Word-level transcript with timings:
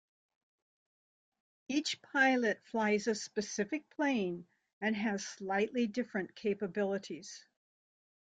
Each 1.67 2.01
pilot 2.01 2.59
flies 2.63 3.05
a 3.05 3.13
specific 3.13 3.87
plane 3.91 4.47
and 4.81 4.95
has 4.95 5.23
slightly 5.23 5.85
different 5.85 6.33
capabilities. 6.33 7.45